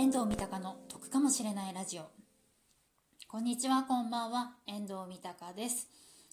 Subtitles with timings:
[0.00, 2.08] 遠藤三鷹の得かもしれないラジオ。
[3.28, 4.52] こんにちはこんばんは。
[4.66, 5.88] 遠藤三鷹です。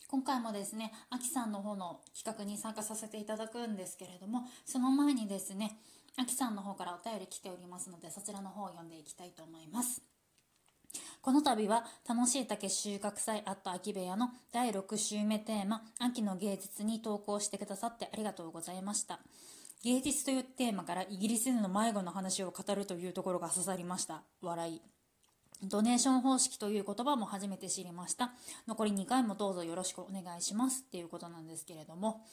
[0.07, 5.79] 今回もですねあきさんの方の企画に参加させていただくんですけれどもその前にですね
[6.15, 10.01] あきさんの方からお便り来ておりますのでそちらの方を読んでいきたいと思います。
[11.19, 19.19] この度は楽しい竹収穫祭アット秋部屋の第6週目テーマ秋の芸術に投稿してくださってありがとうございました。
[19.83, 24.23] 芸術というテーマからイギリスでの迷子の話を語るというところが刺さりました。
[24.41, 24.81] 笑い。
[25.63, 28.31] ドネーション方式という言葉も初めて知りました。
[28.67, 32.25] 残り2回もどうぞよろしくお願いしますっていうことなんですけれども。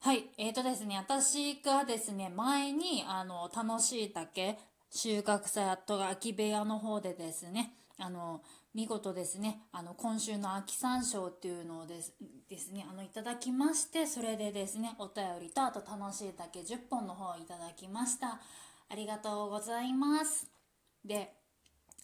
[0.00, 0.24] はい。
[0.36, 4.58] えーとですね私がですね前にあの楽しい竹
[4.90, 8.42] 収穫祭アットが秋部屋の方でですねあの
[8.74, 9.62] 見事ですね。
[9.72, 12.14] あの今週の秋山椒っていうのをです
[12.48, 18.40] ですねあのいただきましてそれでですねお便りとあと楽しいだけ10本の方をいただきました。
[18.88, 20.48] ありがとうございます。
[21.04, 21.34] で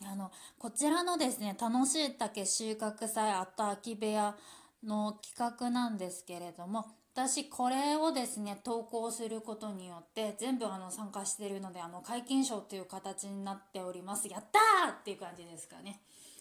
[0.05, 4.37] あのこちらのですね楽しい竹収穫祭あと秋部屋
[4.85, 14.29] の企画なんですけれども私これをですね投稿することによって全部あの参加してるのであの皆勤賞という形になっております。
[14.29, 16.01] やったーっていう感じですかね。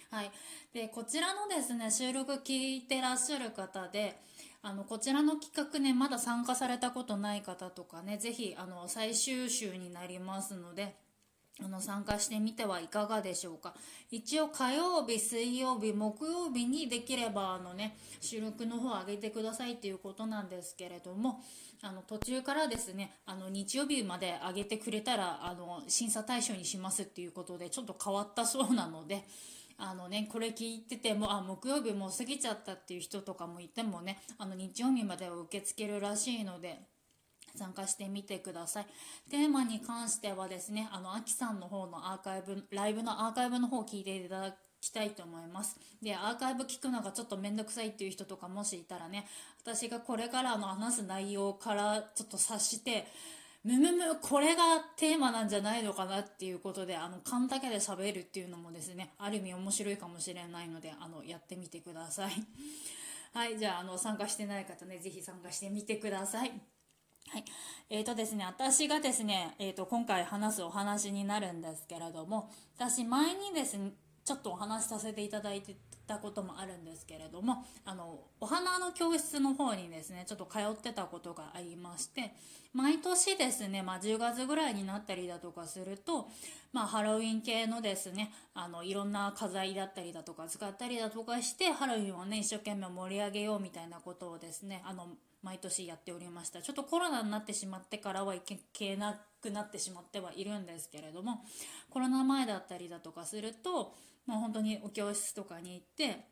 [0.10, 0.32] はい、
[0.74, 4.20] でこちらのですね収録聞いてらっしゃる方で
[4.62, 10.96] あのこちらの企画ねまだ参加されたことない方とかね是非あの最終週になりますので
[11.64, 13.74] あの参加してみてはいかがでしょうか。
[14.12, 21.42] 一応火曜日水曜日木曜日にできればあのね収録の方上げてくださいっていうことなんですけれども
[21.82, 29.24] あの途中からですねあの日曜日まで上げてくれたらあの審査対象にしますっていうことでちょっと変わったそうなので
[29.78, 36.80] あのね、これ聞いてても、あ、木曜日もう過ぎちゃったっていう人とかもいてもね、あの、日曜日までは受け付けるらしいので、
[37.56, 38.88] 参加してみてください。
[39.30, 45.75] テーマに関してはですね、あの、アキさんの方のアーカイブ、ライブのアーカイブの方を聞いていただきたいと思います。
[46.02, 49.27] で、アーカイブ聞くのがちょっとめんどくさいっていう人とかもしいたらね、
[49.64, 53.08] 私がこれからの話す内容からちょっと察して、
[53.67, 62.32] むむむこれがテーマなんじゃないのかなっていうことであの勘だけで喋るっていうのもですねある意味面白いかもしれないのであのやってみてください
[63.36, 66.52] はいじゃああの参加してない方ね是非参加してみてください
[67.30, 67.45] はい。
[67.89, 73.92] えーとですね、私がですね、えーと、今回話すお話になるんですけれども、私前にですね、
[74.23, 75.76] ちょっとお話しさせていただいて
[76.08, 82.34] たこともあるんですけれどもあのお花の教室の方にですねちょっと通ってたことがありまして
[82.73, 86.30] 毎年ですね、まあ、10月ぐらいになったりだとかすると、
[86.73, 95.08] まあ、ハロウィン系のですねあのいろんな花材だったりだとか使ったりだとかしてハロウィンをね一生懸命盛り上げようみたいなことをですねあの
[95.44, 96.62] 毎年やっておりました。
[96.62, 98.42] ちょっとコロナになってしまってからはい
[98.73, 101.44] けなくなってしまってはいるんですけれども
[101.90, 103.94] コロナ前だったりだとかすると
[104.27, 106.26] まあ、本当にお教室とかに行って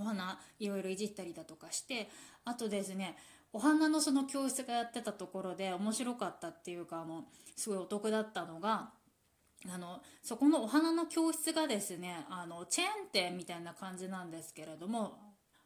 [0.00, 2.08] お花いろいろいじったりだとかして
[2.44, 3.16] あとですね
[3.52, 7.24] お花のその教室がやってたところで面白かったっていうかあの
[7.56, 8.90] すごいお得だったのが
[9.72, 15.18] あのそこのお花の教室がですねあのチェーン店みたいな感じなんですけれども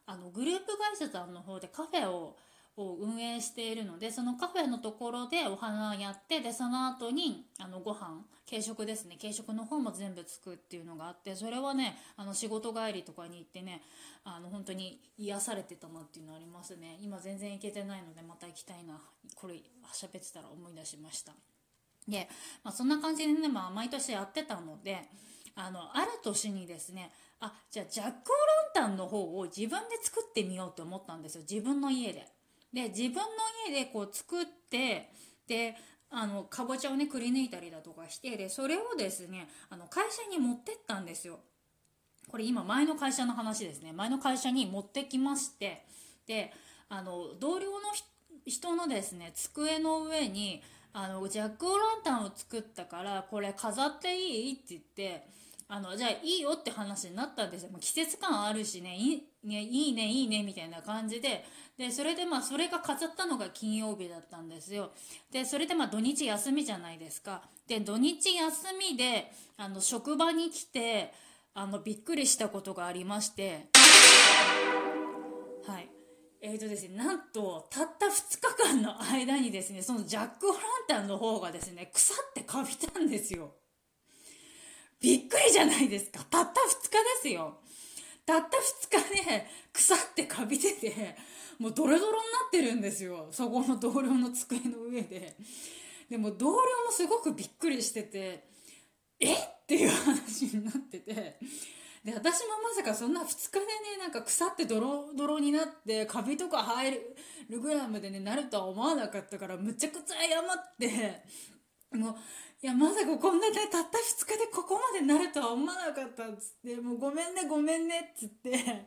[0.06, 2.36] あのグループ会社さんの方でカフェを
[2.76, 9.16] を運営しているのでそのカフェのところでお花をやってでその後にあのご飯軽食ですね。
[9.20, 13.80] 軽食の方も全部つくっていうのがあってそれはねあの仕事帰りとかに行ってね
[14.24, 16.98] あの本当に癒されてたなっていうのありますね。
[17.00, 19.00] 今全然行けてないのでまた行きたいな。
[19.36, 19.54] これ
[19.92, 21.32] 喋ってたら思い出しました。
[22.08, 22.28] で、
[22.64, 24.98] まあ、そんな感じでね、まあ、毎年やってたので
[25.54, 31.42] あのある年にですねあじゃあジャック・オ・ランタンの方を自分で作ってみようって思ったんですよ。
[31.48, 32.26] 自分の家で。
[32.72, 33.22] で自分の
[33.68, 35.10] 家でこう作って
[35.46, 35.76] で
[36.10, 41.40] あのかぼちゃをねくり抜いたりだとかしてでそれをですねあの会社に持ってったんですよ。
[42.28, 43.92] これ今前の会社の話ですね。
[43.92, 45.84] 前の会社に持ってきまして
[46.26, 46.52] で
[46.88, 47.78] あの同僚の
[48.46, 54.52] 人のですね机の上にあのジャック・オ・ランタンを作ったからこれ飾っていい？
[54.54, 55.26] って言って
[55.72, 57.70] あのじゃあいいよって話になったんですよ。
[57.78, 61.44] 季節感あるしねいいねいいねいいねみたいな感じで
[61.78, 64.90] でそれでまあそれが飾ったのが金曜日だったんですよ。
[65.30, 67.42] でそれでまあ土日休みじゃないですか。
[67.68, 71.14] で土日休みであの職場に来て
[71.54, 73.68] あのびっくりしたことがありまして
[75.66, 75.88] はい
[76.40, 83.52] えーとですね、なんとたった2日間の間にですねそのジャック・オ・ランタンの方がですね腐ってかびたんですよ。
[85.00, 86.24] びっくりじゃないですか。
[86.30, 86.54] たった2
[86.84, 87.58] 日ですよ。
[88.26, 88.58] たった
[88.98, 91.16] 2日で腐ってかびてて、
[91.58, 93.28] もうドロドロになってるんですよ。
[93.30, 95.36] そこの同僚の机の上で。
[96.08, 96.56] でも同僚
[96.86, 98.44] もすごくびっくりしてて、
[99.20, 99.36] えっ？
[99.66, 101.38] ていう話になってて。
[102.04, 103.66] で、私もまさかそんな2日でね、
[104.00, 106.90] なんか腐ってドロドロになって、カビとか生え
[107.48, 111.22] るぐらいまでね、なるとは思わなかったから、むちゃくちゃ謝って、
[111.92, 112.14] もう、
[112.62, 118.86] いや、まさかこんなね、たった2日でここまでなるとは思わなかったっつって、もうごめんね、ごめんねっつって、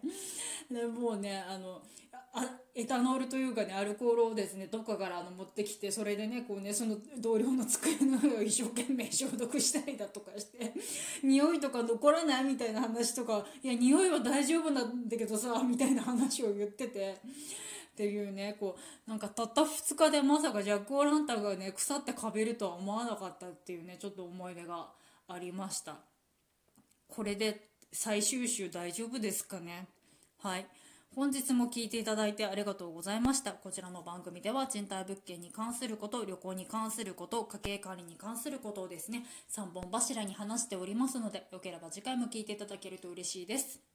[0.71, 1.81] でもうね、あの、
[2.35, 10.73] あエタノールというかねアルコールをですねどっかからあの持ってきてそれでねこうねその同僚の机の上を一生懸命消毒したりだとかして
[11.23, 17.17] 匂いとか残らないみたいな話とかいや匂いは大丈夫なんだけどさみたいな話を言ってて。
[17.93, 18.75] っていうねこ
[19.07, 24.87] うなんかたった2日でまさかジャック・オ・ランタンがね腐ってかべるとは思わなかったっていうねちょっと思い出が
[25.27, 25.97] ありました
[27.07, 29.87] これで最終週大丈夫ですかね？
[30.39, 30.65] はい
[31.15, 33.51] 本日も聞いていただいてありがとうございました。
[33.51, 39.23] こちらの番組では賃貸物件に関すること、旅行に関すること、家計管理に関することをですね、
[39.55, 43.92] 3本柱に話しておりますので、よければ次回も聞いていただけると嬉しいです。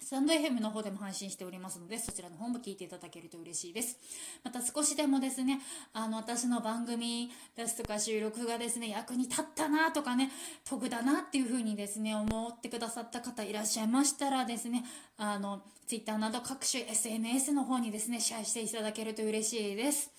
[0.00, 3.98] スタンド FM の方でも配信しておりますので、そちらの方も聞いていただけると嬉しいです。
[4.42, 5.60] また少しでもですね、
[5.92, 10.30] あの、私の番組ですとか収録がですね、役に立ったなとかね、
[10.64, 14.84] 得だなっていう風にですね、思ってくださった方いらっしゃいましたらですね、
[15.16, 20.10] あの、Twitter など各種 SNS の方にですね、シェアしていただけると嬉しいです。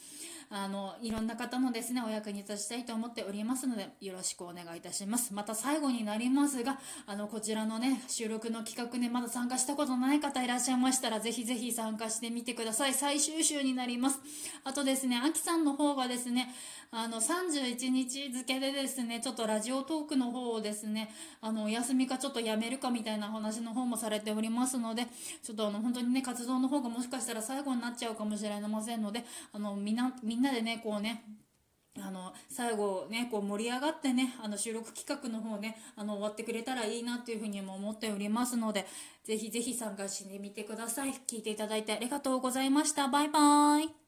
[0.50, 5.34] あの、いろんな方のですね、お役に立ちたいと思っておりますので、よろしくお願いいたします。
[5.34, 12.94] また最後になりますが、あの、こちらのね、収録の企画ね、まだ参加したことない方いらっしゃいましたら、ぜひぜひ参加してみてください。
[12.94, 14.20] 最終週になります。
[14.64, 16.54] あとですね、あきさんの方がですね、
[16.92, 21.12] あの、31日付でですね、ちょっとラジオトークの方をですね、
[21.42, 25.08] あの、お休みかちょっとやめるかみたいな話の方もされておりますので、
[25.44, 31.24] ちょっとあの、本当にね、活動の方がもしかしたら最後になっちゃうかもしれませんので、あの、みな、みんなでね、こうね、
[31.98, 38.86] あの、最後ね、こう盛り上がってね、あの収録企画の方ね、あの終わってくれたらいいなっていうふうにも思っておりますので、
[39.24, 41.14] ぜひぜひ参加してみてください。
[41.28, 43.08] 聞いていただいてありがとうございました。
[43.08, 44.05] バイバーイ。